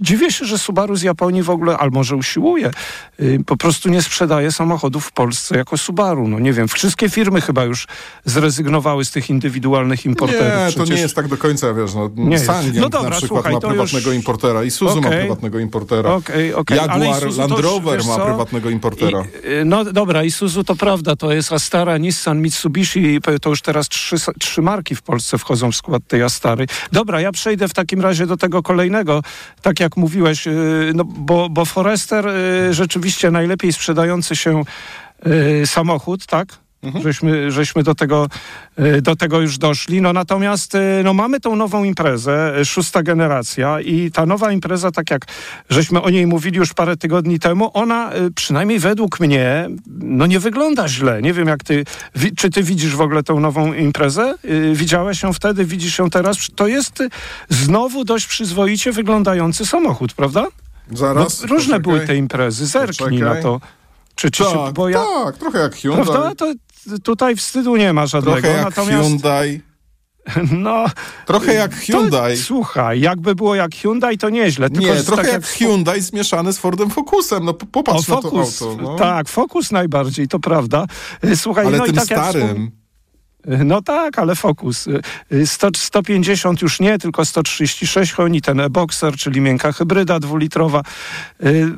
dziwię 0.00 0.32
się, 0.32 0.44
że 0.44 0.58
Subaru 0.58 0.96
z 0.96 1.02
Japonii 1.02 1.42
w 1.42 1.50
ogóle, 1.50 1.78
albo 1.78 1.94
może 2.04 2.16
usiłuje, 2.16 2.70
y, 3.20 3.40
po 3.46 3.56
prostu 3.56 3.88
nie 3.88 4.02
sprzedaje 4.02 4.52
samochodów 4.52 5.06
w 5.06 5.12
Polsce 5.12 5.56
jako 5.56 5.78
Subaru. 5.78 6.28
No 6.28 6.38
nie 6.38 6.52
wiem, 6.52 6.68
wszystkie 6.68 7.08
firmy 7.08 7.40
chyba 7.40 7.64
już 7.64 7.86
zrezygnowały 8.24 9.04
z 9.04 9.10
tych 9.10 9.30
indywidualnych 9.30 10.04
importerów. 10.06 10.42
Nie, 10.44 10.50
to 10.52 10.64
nie 10.66 10.72
Przecież- 10.84 11.00
jest 11.00 11.14
tak 11.14 11.28
do 11.28 11.36
końca, 11.36 11.74
wiesz, 11.74 11.94
no, 11.94 12.10
Nie. 12.16 12.38
Sangyang 12.38 12.76
No 12.76 12.88
dobra, 12.88 13.10
na 13.10 13.16
przykład 13.16 13.28
słuchaj, 13.44 13.52
ma 13.52 13.60
prywatnego 13.60 14.08
już- 14.10 14.16
importera, 14.16 14.64
Isuzu 14.64 15.00
ma 15.00 15.08
Okej. 15.08 15.20
prywatnego 15.20 15.58
importera, 15.58 16.12
okej, 16.14 16.52
ale 16.54 16.64
Jaguar, 17.06 17.22
Land 17.36 17.50
już, 17.52 17.60
Rover 17.60 17.98
wiesz 17.98 18.06
ma 18.06 18.18
prywatnego 18.24 18.70
importera. 18.70 19.24
I, 19.44 19.48
y, 19.48 19.64
no 19.64 19.84
dobra, 19.84 20.24
Isuzu 20.24 20.64
to 20.64 20.76
prawda, 20.76 21.16
to 21.16 21.32
jest 21.32 21.52
Astara, 21.52 21.98
Nissan, 21.98 22.42
Mitsubishi, 22.42 23.18
to 23.42 23.50
już 23.50 23.62
teraz 23.62 23.88
trzy, 23.88 24.16
trzy 24.38 24.62
marki 24.64 24.94
w 24.94 25.02
Polsce 25.02 25.38
wchodzą 25.38 25.72
w 25.72 25.76
skład 25.76 26.02
tej 26.08 26.22
Astary. 26.22 26.66
Dobra, 26.92 27.20
ja 27.20 27.32
przejdę 27.32 27.68
w 27.68 27.74
takim 27.74 28.00
razie 28.00 28.26
do 28.26 28.36
tego 28.36 28.62
kolejnego, 28.62 29.22
tak 29.62 29.80
jak 29.80 29.96
mówiłeś, 29.96 30.46
y, 30.46 30.92
no, 30.94 31.04
bo, 31.04 31.48
bo 31.48 31.64
Forester 31.64 32.28
y, 32.28 32.74
rzeczywiście 32.74 33.30
najlepiej 33.30 33.72
sprzedający 33.72 34.36
się 34.36 34.62
y, 35.26 35.66
samochód, 35.66 36.26
tak? 36.26 36.63
Żeśmy, 37.02 37.50
żeśmy 37.50 37.82
do, 37.82 37.94
tego, 37.94 38.28
y, 38.78 39.02
do 39.02 39.16
tego 39.16 39.40
już 39.40 39.58
doszli. 39.58 40.02
No 40.02 40.12
natomiast 40.12 40.74
y, 40.74 40.78
no, 41.04 41.14
mamy 41.14 41.40
tą 41.40 41.56
nową 41.56 41.84
imprezę, 41.84 42.54
y, 42.60 42.64
szósta 42.64 43.02
generacja 43.02 43.80
i 43.80 44.10
ta 44.10 44.26
nowa 44.26 44.52
impreza, 44.52 44.90
tak 44.90 45.10
jak 45.10 45.22
żeśmy 45.70 46.02
o 46.02 46.10
niej 46.10 46.26
mówili 46.26 46.58
już 46.58 46.74
parę 46.74 46.96
tygodni 46.96 47.38
temu, 47.38 47.70
ona 47.74 48.10
przynajmniej 48.34 48.78
według 48.78 49.20
mnie 49.20 49.68
no 50.00 50.26
nie 50.26 50.40
wygląda 50.40 50.88
źle. 50.88 51.22
Nie 51.22 51.32
wiem 51.32 51.48
jak 51.48 51.64
ty, 51.64 51.84
czy 52.36 52.50
ty 52.50 52.62
widzisz 52.62 52.96
w 52.96 53.00
ogóle 53.00 53.22
tą 53.22 53.40
nową 53.40 53.72
imprezę? 53.74 54.34
Widziałeś 54.72 55.22
ją 55.22 55.32
wtedy, 55.32 55.64
widzisz 55.64 55.98
ją 55.98 56.10
teraz? 56.10 56.36
To 56.56 56.66
jest 56.66 57.02
znowu 57.48 58.04
dość 58.04 58.26
przyzwoicie 58.26 58.92
wyglądający 58.92 59.66
samochód, 59.66 60.12
prawda? 60.12 60.46
Zaraz, 60.92 61.40
różne 61.44 61.56
poczekaj. 61.58 61.80
były 61.80 62.00
te 62.00 62.16
imprezy, 62.16 62.66
zerknij 62.66 63.10
Poczekaj. 63.10 63.36
na 63.36 63.42
to. 63.42 63.60
Czy, 64.14 64.30
czy, 64.30 64.44
się- 64.44 64.64
Tak, 64.64 64.74
bo 64.74 64.88
ja, 64.88 65.04
tak, 65.24 65.36
trochę 65.38 65.58
jak 65.58 65.74
Hyundai. 65.74 66.04
Prawda? 66.04 66.34
To 66.34 66.52
tutaj 67.02 67.36
wstydu 67.36 67.76
nie 67.76 67.92
ma 67.92 68.06
żadnego. 68.06 68.40
Trochę 68.40 68.56
jak 68.56 68.64
Natomiast 68.64 69.08
Hyundai. 69.08 69.60
No, 70.52 70.86
Trochę 71.26 71.54
jak 71.54 71.74
Hyundai. 71.74 72.36
To, 72.36 72.42
słuchaj, 72.42 73.00
jakby 73.00 73.34
było 73.34 73.54
jak 73.54 73.74
Hyundai, 73.74 74.18
to 74.18 74.30
nieźle. 74.30 74.70
Tylko, 74.70 74.94
nie, 74.94 75.02
trochę 75.02 75.22
tak 75.22 75.32
jak, 75.32 75.42
jak 75.42 75.50
Hyundai 75.50 76.00
zmieszany 76.00 76.52
z 76.52 76.58
Fordem 76.58 76.90
Focusem. 76.90 77.44
No 77.44 77.54
popatrz 77.54 78.10
o, 78.10 78.20
Focus, 78.20 78.60
na 78.60 78.66
to 78.66 78.70
auto. 78.70 78.82
No. 78.82 78.96
Tak, 78.96 79.28
Focus 79.28 79.70
najbardziej, 79.70 80.28
to 80.28 80.38
prawda. 80.38 80.86
Słuchaj, 81.34 81.66
Ale 81.66 81.78
no 81.78 81.84
tym 81.84 81.94
i 81.94 81.98
tak 81.98 82.04
starym. 82.04 82.83
No 83.46 83.82
tak, 83.82 84.18
ale 84.18 84.34
fokus. 84.34 84.88
100, 85.44 85.68
150 85.76 86.62
już 86.62 86.80
nie, 86.80 86.98
tylko 86.98 87.24
136 87.24 88.12
koni, 88.12 88.42
ten 88.42 88.60
e-boxer, 88.60 89.16
czyli 89.16 89.40
miękka 89.40 89.72
hybryda 89.72 90.20
dwulitrowa. 90.20 90.82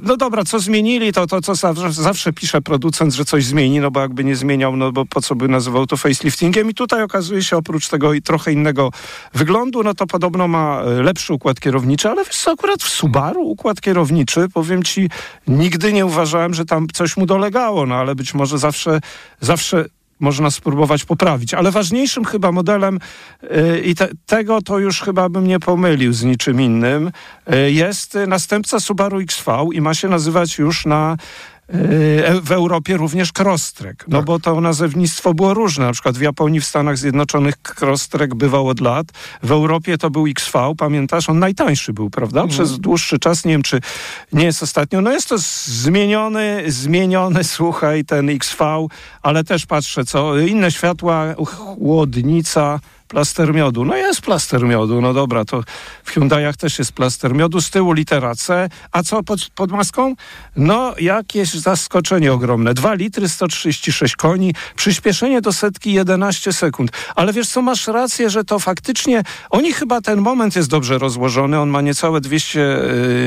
No 0.03 0.17
dobra, 0.17 0.45
co 0.45 0.61
zmienili, 0.61 1.13
to 1.13 1.27
to, 1.27 1.41
co 1.41 1.55
zawsze, 1.55 1.93
zawsze 1.93 2.33
pisze 2.33 2.63
producent, 2.63 3.15
że 3.15 3.25
coś 3.25 3.45
zmieni, 3.45 3.81
no 3.81 3.91
bo 3.91 4.01
jakby 4.01 4.25
nie 4.25 4.37
zmieniał, 4.37 4.77
no 4.77 4.93
bo 4.93 5.07
po 5.07 5.23
co 5.23 5.35
by 5.35 5.49
nazywał 5.49 5.87
to 5.87 5.97
faceliftingiem 5.97 6.71
i 6.71 6.75
tutaj 6.75 7.03
okazuje 7.03 7.43
się 7.43 7.57
oprócz 7.57 7.89
tego 7.89 8.15
i 8.15 8.23
trochę 8.23 8.53
innego 8.53 8.91
wyglądu, 9.35 9.83
no 9.83 9.95
to 9.95 10.07
podobno 10.07 10.49
ma 10.49 10.83
lepszy 10.83 11.33
układ 11.33 11.61
kierowniczy, 11.61 12.09
ale 12.09 12.25
wiesz 12.25 12.37
co, 12.37 12.51
akurat 12.51 12.83
w 12.83 12.89
Subaru 12.89 13.41
układ 13.41 13.81
kierowniczy, 13.81 14.49
powiem 14.55 14.83
ci, 14.83 15.11
nigdy 15.47 15.93
nie 15.93 16.07
uważałem, 16.07 16.55
że 16.55 16.65
tam 16.65 16.87
coś 16.93 17.17
mu 17.17 17.27
dolegało, 17.27 17.87
no 17.87 17.95
ale 17.95 18.15
być 18.15 18.35
może 18.35 18.59
zawsze, 18.59 19.01
zawsze 19.41 19.85
można 20.21 20.51
spróbować 20.51 21.05
poprawić. 21.05 21.55
Ale 21.55 21.71
ważniejszym 21.71 22.25
chyba 22.25 22.53
modelem 22.53 22.99
yy, 23.43 23.81
i 23.81 23.95
te, 23.95 24.09
tego 24.27 24.63
to 24.63 24.79
już 24.79 25.01
chyba 25.01 25.29
bym 25.29 25.47
nie 25.47 25.61
pomylił 25.61 26.13
z 26.13 26.25
niczym 26.25 26.61
innym, 26.61 27.11
yy, 27.47 27.73
jest 27.73 28.19
następca 28.27 28.81
Subaru 28.81 29.21
XV 29.21 29.51
i 29.73 29.81
ma 29.81 29.95
się 29.95 30.09
nazywać 30.09 30.59
już 30.59 30.87
na 30.87 31.17
w 32.43 32.53
Europie 32.53 32.97
również 32.97 33.33
crosstrek, 33.33 34.05
no 34.09 34.19
tak. 34.19 34.27
bo 34.27 34.39
to 34.39 34.61
nazewnictwo 34.61 35.35
było 35.35 35.55
różne. 35.55 35.87
Na 35.87 35.93
przykład 35.93 36.19
w 36.19 36.21
Japonii, 36.21 36.61
w 36.61 36.65
Stanach 36.67 36.99
Zjednoczonych 36.99 37.55
crosstrek 37.81 38.35
bywał 38.35 38.69
od 38.69 38.81
lat. 38.81 39.07
W 39.43 39.51
Europie 39.51 39.99
to 39.99 40.11
był 40.11 40.27
XV, 40.27 40.75
pamiętasz? 40.79 41.29
On 41.29 41.39
najtańszy 41.39 41.93
był, 41.93 42.11
prawda? 42.11 42.41
Mhm. 42.41 42.51
Przez 42.51 42.79
dłuższy 42.79 43.19
czas, 43.19 43.45
nie 43.45 43.53
wiem 43.53 43.63
czy 43.63 43.81
nie 44.33 44.45
jest 44.45 44.63
ostatnio. 44.63 45.01
No 45.01 45.13
jest 45.13 45.29
to 45.29 45.37
zmieniony, 45.65 46.63
zmieniony, 46.67 47.45
słuchaj, 47.45 48.05
ten 48.05 48.31
XV, 48.31 48.59
ale 49.23 49.45
też 49.45 49.67
patrzę, 49.67 50.05
co 50.05 50.39
inne 50.39 50.71
światła, 50.71 51.35
chłodnica, 51.47 52.81
plaster 53.09 53.55
miodu. 53.55 53.85
No 53.85 53.97
jest 53.97 54.21
plaster 54.21 54.63
miodu, 54.63 55.01
no 55.01 55.13
dobra, 55.13 55.45
to 55.45 55.63
w 56.05 56.11
Hyundaiach 56.11 56.57
też 56.57 56.79
jest 56.79 56.93
plaster 56.93 57.35
miodu, 57.35 57.61
z 57.61 57.71
tyłu 57.71 57.93
litera 57.93 58.35
C. 58.35 58.69
A 58.93 59.03
co 59.03 59.23
pod, 59.23 59.51
pod 59.55 59.71
maską? 59.71 60.15
No 60.57 60.95
jakieś 61.01 61.55
zaskoczenie 61.55 62.33
ogromne. 62.33 62.75
2 62.75 62.95
litry, 62.95 63.29
136 63.29 64.17
koni, 64.17 64.55
przyspieszenie 64.77 65.41
do 65.41 65.53
setki 65.53 65.93
11 65.93 66.53
sekund. 66.53 66.91
Ale 67.17 67.33
wiesz 67.33 67.49
co, 67.49 67.63
masz 67.63 67.87
rację, 67.87 68.31
że 68.31 68.45
to 68.45 68.59
faktycznie, 68.59 69.23
oni 69.51 69.73
chyba 69.73 70.01
ten 70.01 70.21
moment 70.21 70.57
jest 70.57 70.69
dobrze 70.69 70.99
rozłożony, 70.99 71.61
on 71.61 71.69
ma 71.69 71.81
niecałe 71.81 72.21
200 72.21 72.61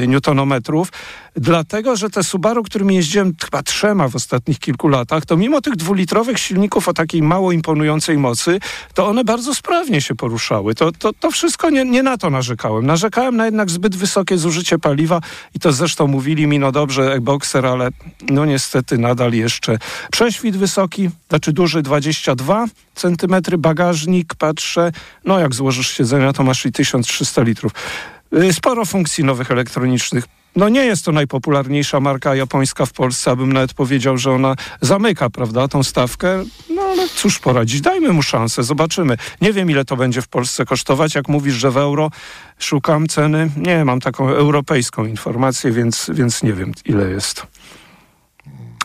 y, 0.04 0.08
newtonometrów, 0.08 0.92
dlatego, 1.36 1.96
że 1.96 2.10
te 2.10 2.24
Subaru, 2.24 2.64
którymi 2.64 2.96
jeździłem 2.96 3.34
chyba 3.44 3.64
trzema 3.64 4.08
w 4.08 4.16
ostatnich 4.16 4.60
kilku 4.60 4.88
latach, 4.88 5.26
to 5.26 5.38
mimo 5.38 5.62
tych 5.62 5.76
dwulitrowych 5.76 6.40
silników 6.40 6.88
o 6.88 6.94
takiej 6.94 7.22
mało 7.22 7.52
imponującej 7.52 8.18
mocy, 8.18 8.60
to 8.94 9.08
one 9.08 9.24
bardzo 9.24 9.56
sprawnie 9.70 10.02
się 10.02 10.16
poruszały. 10.16 10.76
To, 10.76 10.92
to, 10.92 11.14
to 11.14 11.32
wszystko 11.32 11.70
nie, 11.70 11.86
nie 11.86 12.04
na 12.04 12.18
to 12.18 12.30
narzekałem. 12.30 12.86
Narzekałem 12.86 13.36
na 13.36 13.46
jednak 13.46 13.70
zbyt 13.70 13.96
wysokie 13.96 14.38
zużycie 14.38 14.80
paliwa 14.80 15.22
i 15.56 15.60
to 15.60 15.72
zresztą 15.72 16.08
mówili 16.08 16.48
mi, 16.48 16.60
no 16.60 16.72
dobrze, 16.72 17.18
boxer, 17.22 17.66
ale 17.66 17.90
no 18.30 18.46
niestety 18.46 18.98
nadal 18.98 19.34
jeszcze 19.34 19.78
prześwit 20.12 20.58
wysoki, 20.58 21.10
znaczy 21.30 21.54
duży 21.54 21.82
22 21.82 22.66
centymetry, 22.96 23.58
bagażnik, 23.58 24.36
patrzę, 24.36 24.92
no 25.26 25.40
jak 25.40 25.56
złożysz 25.56 25.98
siedzenia, 25.98 26.34
to 26.34 26.44
masz 26.44 26.66
i 26.66 26.72
1300 26.72 27.42
litrów. 27.42 27.72
Y, 28.34 28.54
sporo 28.54 28.86
funkcji 28.86 29.24
nowych 29.24 29.52
elektronicznych. 29.52 30.26
No 30.56 30.70
nie 30.70 30.86
jest 30.86 31.06
to 31.06 31.12
najpopularniejsza 31.12 32.00
marka 32.00 32.36
japońska 32.36 32.86
w 32.86 32.94
Polsce, 32.94 33.32
abym 33.32 33.54
nawet 33.54 33.74
powiedział, 33.74 34.18
że 34.18 34.32
ona 34.32 34.56
zamyka, 34.82 35.30
prawda, 35.30 35.68
tą 35.68 35.84
stawkę. 35.84 36.44
No 36.70 36.79
ale 36.90 37.10
cóż 37.10 37.40
poradzić, 37.40 37.82
dajmy 37.82 38.14
mu 38.14 38.22
szansę, 38.22 38.64
zobaczymy. 38.64 39.18
Nie 39.42 39.54
wiem, 39.54 39.70
ile 39.72 39.86
to 39.86 39.96
będzie 39.96 40.22
w 40.22 40.28
Polsce 40.28 40.66
kosztować. 40.66 41.16
Jak 41.16 41.28
mówisz, 41.28 41.56
że 41.56 41.72
w 41.72 41.78
euro 41.78 42.12
szukam 42.60 43.08
ceny, 43.08 43.50
nie, 43.58 43.86
mam 43.86 44.00
taką 44.00 44.30
europejską 44.30 45.06
informację, 45.06 45.72
więc, 45.72 46.10
więc 46.14 46.44
nie 46.44 46.54
wiem, 46.54 46.72
ile 46.86 47.10
jest. 47.10 47.48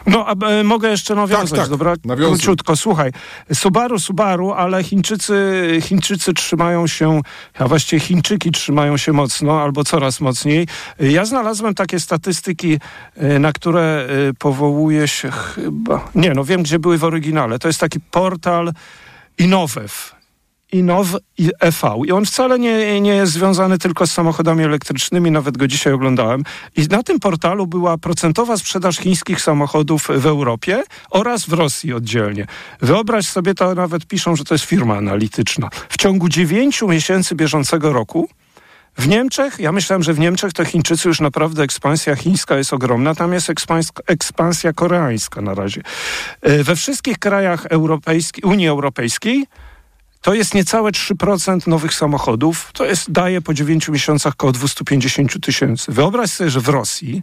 No, 0.06 0.26
a, 0.26 0.46
e, 0.46 0.64
mogę 0.64 0.90
jeszcze 0.90 1.14
nawiązać, 1.14 1.50
tak, 1.50 1.58
tak. 1.58 1.68
dobra? 1.68 1.94
Nawiązuj. 2.04 2.38
Króciutko, 2.38 2.76
słuchaj. 2.76 3.12
Subaru, 3.54 3.98
Subaru, 3.98 4.52
ale 4.52 4.84
Chińczycy, 4.84 5.78
Chińczycy 5.82 6.34
trzymają 6.34 6.86
się, 6.86 7.20
a 7.58 7.68
właściwie 7.68 8.00
Chińczyki 8.00 8.50
trzymają 8.50 8.96
się 8.96 9.12
mocno, 9.12 9.62
albo 9.62 9.84
coraz 9.84 10.20
mocniej. 10.20 10.66
Ja 11.00 11.24
znalazłem 11.24 11.74
takie 11.74 12.00
statystyki, 12.00 12.78
e, 13.16 13.38
na 13.38 13.52
które 13.52 14.06
e, 14.28 14.32
powołuje 14.38 15.08
się 15.08 15.30
chyba, 15.30 16.08
nie, 16.14 16.30
no 16.30 16.44
wiem, 16.44 16.62
gdzie 16.62 16.78
były 16.78 16.98
w 16.98 17.04
oryginale. 17.04 17.58
To 17.58 17.68
jest 17.68 17.80
taki 17.80 18.00
portal 18.00 18.72
Innowew. 19.38 20.14
INOW 20.74 21.16
i 21.38 21.50
EV. 21.60 22.02
I 22.06 22.12
on 22.12 22.24
wcale 22.24 22.58
nie, 22.58 23.00
nie 23.00 23.14
jest 23.14 23.32
związany 23.32 23.78
tylko 23.78 24.06
z 24.06 24.12
samochodami 24.12 24.64
elektrycznymi, 24.64 25.30
nawet 25.30 25.56
go 25.56 25.66
dzisiaj 25.66 25.92
oglądałem. 25.92 26.44
I 26.76 26.82
na 26.82 27.02
tym 27.02 27.20
portalu 27.20 27.66
była 27.66 27.98
procentowa 27.98 28.56
sprzedaż 28.56 28.96
chińskich 28.96 29.40
samochodów 29.40 30.08
w 30.08 30.26
Europie 30.26 30.82
oraz 31.10 31.44
w 31.44 31.52
Rosji 31.52 31.92
oddzielnie. 31.92 32.46
Wyobraź 32.80 33.26
sobie, 33.26 33.54
to 33.54 33.74
nawet 33.74 34.06
piszą, 34.06 34.36
że 34.36 34.44
to 34.44 34.54
jest 34.54 34.64
firma 34.64 34.96
analityczna. 34.96 35.68
W 35.88 35.96
ciągu 35.96 36.28
dziewięciu 36.28 36.88
miesięcy 36.88 37.34
bieżącego 37.34 37.92
roku 37.92 38.28
w 38.98 39.08
Niemczech, 39.08 39.58
ja 39.58 39.72
myślałem, 39.72 40.02
że 40.02 40.12
w 40.12 40.18
Niemczech 40.18 40.52
to 40.52 40.64
Chińczycy 40.64 41.08
już 41.08 41.20
naprawdę 41.20 41.62
ekspansja 41.62 42.16
chińska 42.16 42.56
jest 42.56 42.72
ogromna, 42.72 43.14
tam 43.14 43.32
jest 43.32 43.50
ekspansja 44.06 44.72
koreańska 44.72 45.40
na 45.40 45.54
razie. 45.54 45.82
E, 46.42 46.64
we 46.64 46.76
wszystkich 46.76 47.18
krajach 47.18 47.66
europejskich, 47.66 48.44
Unii 48.44 48.68
Europejskiej 48.68 49.46
to 50.24 50.34
jest 50.34 50.54
niecałe 50.54 50.90
3% 50.90 51.68
nowych 51.68 51.94
samochodów. 51.94 52.70
To 52.72 52.84
jest, 52.84 53.10
daje 53.10 53.40
po 53.40 53.54
9 53.54 53.88
miesiącach 53.88 54.32
około 54.32 54.52
250 54.52 55.40
tysięcy. 55.40 55.92
Wyobraź 55.92 56.30
sobie, 56.30 56.50
że 56.50 56.60
w 56.60 56.68
Rosji 56.68 57.22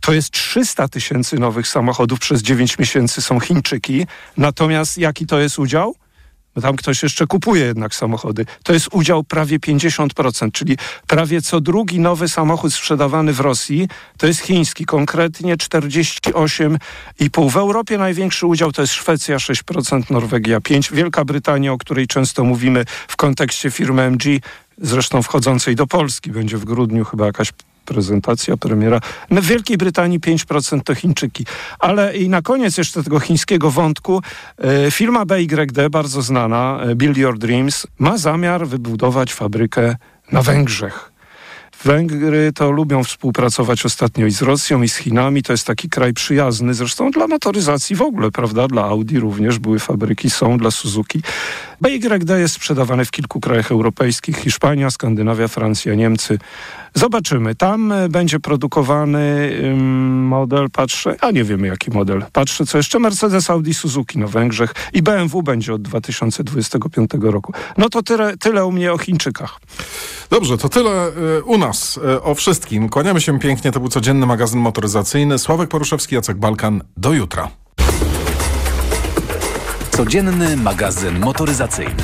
to 0.00 0.12
jest 0.12 0.30
300 0.30 0.88
tysięcy 0.88 1.38
nowych 1.38 1.68
samochodów 1.68 2.18
przez 2.18 2.42
9 2.42 2.78
miesięcy 2.78 3.22
są 3.22 3.40
Chińczyki. 3.40 4.06
Natomiast 4.36 4.98
jaki 4.98 5.26
to 5.26 5.40
jest 5.40 5.58
udział? 5.58 5.94
Tam 6.60 6.76
ktoś 6.76 7.02
jeszcze 7.02 7.26
kupuje 7.26 7.64
jednak 7.64 7.94
samochody. 7.94 8.46
To 8.62 8.72
jest 8.72 8.88
udział 8.92 9.24
prawie 9.24 9.58
50%, 9.58 10.52
czyli 10.52 10.76
prawie 11.06 11.42
co 11.42 11.60
drugi 11.60 12.00
nowy 12.00 12.28
samochód 12.28 12.74
sprzedawany 12.74 13.32
w 13.32 13.40
Rosji 13.40 13.88
to 14.18 14.26
jest 14.26 14.40
chiński, 14.40 14.84
konkretnie 14.84 15.56
48,5%. 15.56 17.50
W 17.50 17.56
Europie 17.56 17.98
największy 17.98 18.46
udział 18.46 18.72
to 18.72 18.82
jest 18.82 18.94
Szwecja 18.94 19.36
6%, 19.36 20.10
Norwegia 20.10 20.58
5%, 20.60 20.94
Wielka 20.94 21.24
Brytania, 21.24 21.72
o 21.72 21.78
której 21.78 22.06
często 22.06 22.44
mówimy 22.44 22.84
w 23.08 23.16
kontekście 23.16 23.70
firmy 23.70 24.02
MG, 24.02 24.24
zresztą 24.78 25.22
wchodzącej 25.22 25.76
do 25.76 25.86
Polski, 25.86 26.30
będzie 26.30 26.58
w 26.58 26.64
grudniu 26.64 27.04
chyba 27.04 27.26
jakaś 27.26 27.52
prezentacja, 27.84 28.56
premiera. 28.56 29.00
W 29.30 29.46
Wielkiej 29.46 29.76
Brytanii 29.76 30.20
5% 30.20 30.80
to 30.82 30.94
Chińczyki. 30.94 31.46
Ale 31.78 32.16
i 32.16 32.28
na 32.28 32.42
koniec 32.42 32.78
jeszcze 32.78 33.02
tego 33.02 33.20
chińskiego 33.20 33.70
wątku, 33.70 34.22
e, 34.58 34.90
firma 34.90 35.26
BYD, 35.26 35.90
bardzo 35.90 36.22
znana, 36.22 36.80
e, 36.82 36.94
Build 36.94 37.16
Your 37.16 37.38
Dreams, 37.38 37.86
ma 37.98 38.18
zamiar 38.18 38.66
wybudować 38.66 39.34
fabrykę 39.34 39.96
na 40.32 40.42
Węgrzech. 40.42 41.09
Węgry 41.84 42.52
to 42.52 42.70
lubią 42.70 43.04
współpracować 43.04 43.86
ostatnio 43.86 44.26
i 44.26 44.30
z 44.30 44.42
Rosją, 44.42 44.82
i 44.82 44.88
z 44.88 44.96
Chinami. 44.96 45.42
To 45.42 45.52
jest 45.52 45.66
taki 45.66 45.88
kraj 45.88 46.12
przyjazny, 46.12 46.74
zresztą 46.74 47.10
dla 47.10 47.26
motoryzacji 47.26 47.96
w 47.96 48.02
ogóle, 48.02 48.30
prawda? 48.30 48.68
Dla 48.68 48.84
Audi 48.84 49.18
również 49.18 49.58
były 49.58 49.78
fabryki, 49.78 50.30
są 50.30 50.58
dla 50.58 50.70
Suzuki. 50.70 51.22
BYD 51.80 52.30
jest 52.30 52.54
sprzedawany 52.54 53.04
w 53.04 53.10
kilku 53.10 53.40
krajach 53.40 53.70
europejskich, 53.70 54.36
Hiszpania, 54.36 54.90
Skandynawia, 54.90 55.48
Francja, 55.48 55.94
Niemcy. 55.94 56.38
Zobaczymy. 56.94 57.54
Tam 57.54 57.92
e, 57.92 58.08
będzie 58.08 58.40
produkowany 58.40 59.50
model, 60.12 60.70
patrzę, 60.70 61.16
a 61.20 61.30
nie 61.30 61.44
wiemy 61.44 61.66
jaki 61.66 61.90
model. 61.90 62.24
Patrzę, 62.32 62.66
co 62.66 62.78
jeszcze 62.78 62.98
Mercedes, 62.98 63.50
Audi, 63.50 63.72
Suzuki 63.72 64.18
na 64.18 64.26
Węgrzech 64.26 64.74
i 64.92 65.02
BMW 65.02 65.42
będzie 65.42 65.74
od 65.74 65.82
2025 65.82 67.10
roku. 67.20 67.52
No 67.78 67.88
to 67.88 68.02
tyle, 68.02 68.36
tyle 68.36 68.66
u 68.66 68.72
mnie 68.72 68.92
o 68.92 68.98
Chińczykach. 68.98 69.60
Dobrze, 70.30 70.58
to 70.58 70.68
tyle 70.68 70.90
e, 70.90 71.42
u 71.42 71.58
nas 71.58 71.69
e, 72.04 72.22
o 72.22 72.34
wszystkim. 72.34 72.88
Kłaniamy 72.88 73.20
się 73.20 73.38
pięknie. 73.38 73.72
To 73.72 73.80
był 73.80 73.88
codzienny 73.88 74.26
magazyn 74.26 74.60
motoryzacyjny. 74.60 75.38
Sławek 75.38 75.68
Poruszewski, 75.68 76.14
Jacek 76.14 76.36
Balkan. 76.36 76.82
Do 76.96 77.12
jutra. 77.12 77.48
Codzienny 79.90 80.56
magazyn 80.56 81.18
motoryzacyjny. 81.18 81.94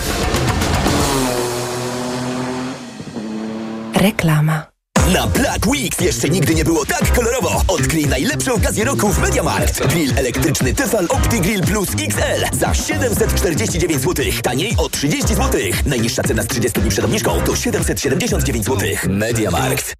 Reklama. 3.95 4.75
Na 5.15 5.27
Black 5.27 5.67
Weeks 5.67 6.01
jeszcze 6.01 6.29
nigdy 6.29 6.55
nie 6.55 6.65
było 6.65 6.87
tak 6.87 7.13
kolorowo. 7.13 7.63
Odkryj 7.69 7.97
Rozgrij 7.97 8.11
najlepsze 8.11 8.55
okazje 8.55 8.85
roku 8.85 9.09
w 9.09 9.19
MediaMarkt. 9.19 9.87
Grill 9.87 10.19
elektryczny 10.19 10.75
Tefal 10.75 11.07
OptiGrill 11.09 11.63
Plus 11.63 11.89
XL 11.89 12.59
za 12.59 12.75
749 12.75 14.03
zł. 14.03 14.25
Taniej 14.43 14.75
o 14.79 14.89
30 14.89 15.35
zł. 15.35 15.61
Najniższa 15.87 16.23
cena 16.23 16.43
z 16.43 16.47
30 16.47 16.81
dni 16.81 16.91
przed 16.91 17.05
obniżką 17.05 17.41
to 17.41 17.57
779 17.57 18.65
zł. 18.65 18.89
MediaMarkt. 19.09 19.95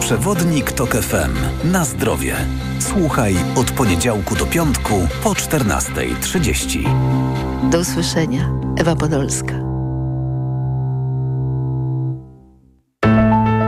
Przewodnik 0.00 0.72
TOK 0.72 0.96
FM. 0.96 1.36
Na 1.72 1.84
zdrowie. 1.84 2.36
Słuchaj 2.78 3.36
od 3.54 3.70
poniedziałku 3.70 4.34
do 4.34 4.46
piątku 4.46 5.08
po 5.22 5.30
14.30. 5.30 7.70
Do 7.70 7.78
usłyszenia. 7.78 8.50
Ewa 8.78 8.96
Podolska. 8.96 9.65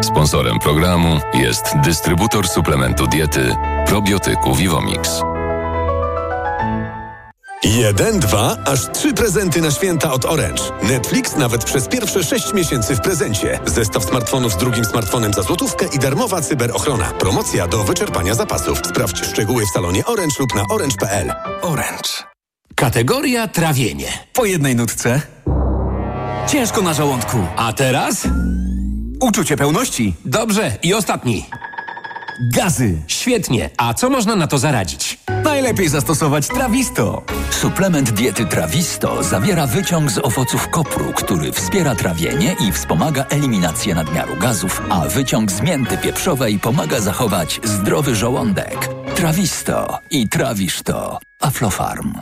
Sponsorem 0.02 0.58
programu 0.58 1.20
jest 1.34 1.64
dystrybutor 1.84 2.48
suplementu 2.48 3.06
diety 3.06 3.56
probiotyku 3.86 4.54
Vivomix. 4.54 5.22
Jeden, 7.64 8.20
dwa, 8.20 8.56
aż 8.66 8.88
trzy 8.92 9.14
prezenty 9.14 9.60
na 9.60 9.70
święta 9.70 10.12
od 10.12 10.24
Orange. 10.24 10.62
Netflix 10.82 11.36
nawet 11.36 11.64
przez 11.64 11.88
pierwsze 11.88 12.24
sześć 12.24 12.52
miesięcy 12.54 12.96
w 12.96 13.00
prezencie. 13.00 13.58
Zestaw 13.66 14.04
smartfonów 14.04 14.52
z 14.52 14.56
drugim 14.56 14.84
smartfonem 14.84 15.32
za 15.32 15.42
złotówkę 15.42 15.86
i 15.94 15.98
darmowa 15.98 16.40
cyberochrona. 16.40 17.04
Promocja 17.04 17.68
do 17.68 17.84
wyczerpania 17.84 18.34
zapasów. 18.34 18.78
Sprawdź 18.78 19.26
szczegóły 19.26 19.66
w 19.66 19.70
salonie 19.70 20.06
Orange 20.06 20.36
lub 20.38 20.54
na 20.54 20.64
orange.pl. 20.70 21.32
Orange. 21.62 22.10
Kategoria 22.74 23.48
trawienie. 23.48 24.08
Po 24.32 24.44
jednej 24.44 24.76
nutce. 24.76 25.22
Ciężko 26.48 26.82
na 26.82 26.94
żołądku. 26.94 27.38
A 27.56 27.72
teraz? 27.72 28.28
Uczucie 29.20 29.56
pełności. 29.56 30.14
Dobrze. 30.24 30.72
I 30.82 30.94
ostatni. 30.94 31.46
Gazy. 32.54 33.02
Świetnie. 33.06 33.70
A 33.76 33.94
co 33.94 34.10
można 34.10 34.36
na 34.36 34.46
to 34.46 34.58
zaradzić? 34.58 35.18
Najlepiej 35.44 35.88
zastosować 35.88 36.48
Trawisto. 36.48 37.22
Suplement 37.50 38.10
diety 38.10 38.46
Trawisto 38.46 39.22
zawiera 39.22 39.66
wyciąg 39.66 40.10
z 40.10 40.18
owoców 40.18 40.68
kopru, 40.68 41.12
który 41.16 41.52
wspiera 41.52 41.94
trawienie 41.94 42.56
i 42.68 42.72
wspomaga 42.72 43.26
eliminację 43.30 43.94
nadmiaru 43.94 44.36
gazów, 44.36 44.82
a 44.90 45.00
wyciąg 45.00 45.52
z 45.52 45.60
mięty 45.60 45.98
pieprzowej 45.98 46.58
pomaga 46.58 47.00
zachować 47.00 47.60
zdrowy 47.64 48.14
żołądek. 48.14 48.88
Trawisto 49.14 49.98
i 50.10 50.28
trawisz 50.28 50.82
to. 50.82 51.18
Aflofarm. 51.40 52.12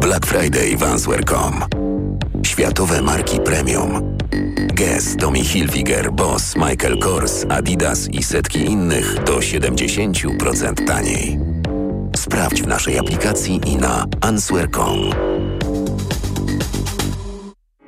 Black 0.00 0.26
Friday 0.26 0.76
w 0.76 0.82
Answer.com. 0.82 1.64
Światowe 2.46 3.02
marki 3.02 3.40
premium. 3.40 4.13
Guess, 4.74 5.16
Tommy 5.16 5.44
Hilfiger, 5.44 6.12
Boss, 6.12 6.56
Michael 6.56 6.98
Kors, 6.98 7.46
Adidas 7.48 8.08
i 8.08 8.22
setki 8.22 8.58
innych 8.58 9.24
do 9.24 9.38
70% 9.38 10.86
taniej. 10.86 11.38
Sprawdź 12.16 12.62
w 12.62 12.66
naszej 12.66 12.98
aplikacji 12.98 13.60
i 13.66 13.76
na 13.76 14.04
answer.com. 14.20 14.98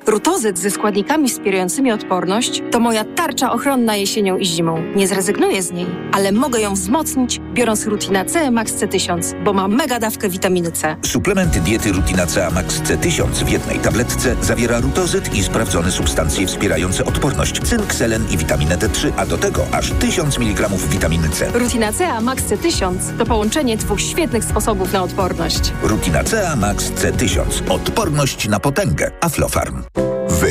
Rutozyt 0.06 0.58
ze 0.58 0.70
składnikami 0.70 1.28
wspierającymi 1.28 1.92
odporność 1.92 2.62
to 2.70 2.80
moja 2.80 3.04
tarcza 3.04 3.52
ochronna 3.52 3.96
jesienią 3.96 4.38
i 4.38 4.46
zimą. 4.46 4.82
Nie 4.96 5.08
zrezygnuję 5.08 5.62
z 5.62 5.72
niej, 5.72 5.86
ale 6.12 6.32
mogę 6.32 6.60
ją 6.60 6.74
wzmocnić, 6.74 7.40
biorąc 7.56 7.86
Rutina 7.86 8.24
C 8.24 8.50
Max 8.50 8.72
C1000, 8.72 9.44
bo 9.44 9.52
ma 9.52 9.68
mega 9.68 9.98
dawkę 9.98 10.28
witaminy 10.28 10.72
C. 10.72 10.96
Suplement 11.02 11.58
diety 11.58 11.92
Rutina 11.92 12.26
C 12.26 12.50
Max 12.50 12.80
C1000 12.80 13.44
w 13.44 13.48
jednej 13.48 13.78
tabletce 13.78 14.36
zawiera 14.42 14.80
rutozyt 14.80 15.34
i 15.34 15.42
sprawdzone 15.42 15.92
substancje 15.92 16.46
wspierające 16.46 17.04
odporność, 17.04 17.60
cynk, 17.62 17.94
selen 17.94 18.26
i 18.30 18.36
witaminę 18.36 18.76
D3, 18.76 19.12
a 19.16 19.26
do 19.26 19.38
tego 19.38 19.66
aż 19.72 19.90
1000 19.90 20.38
mg 20.38 20.68
witaminy 20.90 21.28
C. 21.28 21.50
Rutina 21.54 21.92
C 21.92 22.20
Max 22.20 22.44
C1000 22.44 22.94
to 23.18 23.26
połączenie 23.26 23.76
dwóch 23.76 24.00
świetnych 24.00 24.44
sposobów 24.44 24.92
na 24.92 25.02
odporność. 25.02 25.72
Rutina 25.82 26.24
C 26.24 26.56
Max 26.56 26.92
C1000. 26.92 27.70
Odporność 27.70 28.48
na 28.48 28.60
potęgę. 28.60 29.10
Aflofarm. 29.20 29.82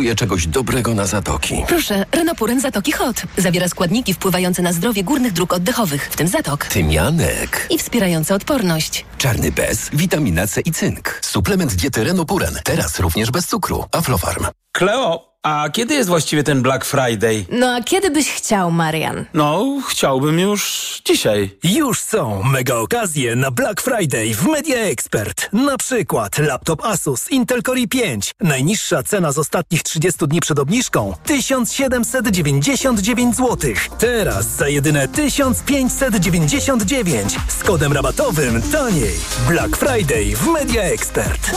Potrzebuję 0.00 0.16
czegoś 0.16 0.46
dobrego 0.46 0.94
na 0.94 1.06
zatoki. 1.06 1.64
Proszę, 1.68 2.06
Renopuren 2.12 2.60
Zatoki 2.60 2.92
Hot. 2.92 3.22
Zawiera 3.36 3.68
składniki 3.68 4.14
wpływające 4.14 4.62
na 4.62 4.72
zdrowie 4.72 5.04
górnych 5.04 5.32
dróg 5.32 5.52
oddechowych, 5.52 6.08
w 6.10 6.16
tym 6.16 6.28
zatok. 6.28 6.64
Tymianek. 6.66 7.66
I 7.70 7.78
wspierające 7.78 8.34
odporność. 8.34 9.04
Czarny 9.18 9.52
bez, 9.52 9.90
witamina 9.92 10.46
C 10.46 10.60
i 10.60 10.72
cynk. 10.72 11.18
Suplement 11.22 11.74
diety 11.74 12.04
Renopuren. 12.04 12.54
Teraz 12.64 13.00
również 13.00 13.30
bez 13.30 13.46
cukru. 13.46 13.84
Aflofarm. 13.92 14.46
Kleo, 14.72 15.29
a 15.42 15.68
kiedy 15.72 15.94
jest 15.94 16.08
właściwie 16.08 16.42
ten 16.42 16.62
Black 16.62 16.84
Friday? 16.84 17.44
No 17.52 17.74
a 17.74 17.82
kiedy 17.82 18.10
byś 18.10 18.30
chciał, 18.30 18.70
Marian? 18.70 19.24
No, 19.34 19.66
chciałbym 19.88 20.38
już 20.38 21.02
dzisiaj. 21.04 21.50
Już 21.64 22.00
są 22.00 22.42
mega 22.42 22.74
okazje 22.74 23.36
na 23.36 23.50
Black 23.50 23.80
Friday 23.80 24.34
w 24.34 24.46
Media 24.46 24.76
Expert. 24.76 25.48
Na 25.52 25.76
przykład 25.76 26.38
laptop 26.38 26.84
Asus 26.84 27.30
Intel 27.30 27.62
Core 27.62 27.80
i5. 27.80 28.30
Najniższa 28.40 29.02
cena 29.02 29.32
z 29.32 29.38
ostatnich 29.38 29.82
30 29.82 30.26
dni 30.28 30.40
przed 30.40 30.58
obniżką 30.58 31.14
1799 31.24 33.36
zł. 33.36 33.70
Teraz 33.98 34.56
za 34.56 34.68
jedyne 34.68 35.08
1599 35.08 37.36
z 37.48 37.64
kodem 37.64 37.92
rabatowym 37.92 38.62
taniej. 38.62 39.14
Black 39.48 39.76
Friday 39.76 40.36
w 40.36 40.46
Media 40.46 40.82
Expert. 40.82 41.50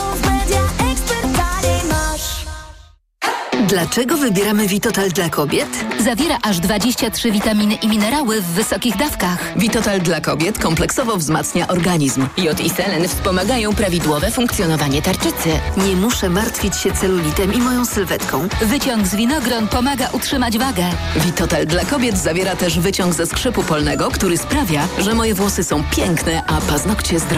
Dlaczego 3.73 4.17
wybieramy 4.17 4.67
Vitotal 4.67 5.09
dla 5.09 5.29
kobiet? 5.29 5.85
Zawiera 5.99 6.37
aż 6.41 6.59
23 6.59 7.31
witaminy 7.31 7.75
i 7.75 7.87
minerały 7.87 8.41
w 8.41 8.45
wysokich 8.45 8.97
dawkach. 8.97 9.53
Vitotal 9.55 10.01
dla 10.01 10.21
kobiet 10.21 10.59
kompleksowo 10.59 11.17
wzmacnia 11.17 11.67
organizm. 11.67 12.27
Jod 12.37 12.59
i 12.59 12.69
selen 12.69 13.07
wspomagają 13.07 13.75
prawidłowe 13.75 14.31
funkcjonowanie 14.31 15.01
tarczycy. 15.01 15.49
Nie 15.87 15.95
muszę 15.95 16.29
martwić 16.29 16.77
się 16.77 16.91
celulitem 16.91 17.53
i 17.53 17.57
moją 17.57 17.85
sylwetką. 17.85 18.47
Wyciąg 18.61 19.07
z 19.07 19.15
winogron 19.15 19.67
pomaga 19.67 20.09
utrzymać 20.11 20.57
wagę. 20.57 20.85
Vitotal 21.15 21.65
dla 21.65 21.85
kobiet 21.85 22.17
zawiera 22.17 22.55
też 22.55 22.79
wyciąg 22.79 23.13
ze 23.13 23.25
skrzypu 23.25 23.63
polnego, 23.63 24.11
który 24.11 24.37
sprawia, 24.37 24.87
że 24.99 25.13
moje 25.13 25.33
włosy 25.33 25.63
są 25.63 25.83
piękne, 25.95 26.43
a 26.47 26.61
paznokcie 26.61 27.19
zdrowe. 27.19 27.31